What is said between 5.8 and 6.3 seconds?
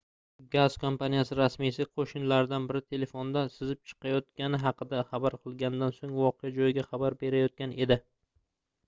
soʻng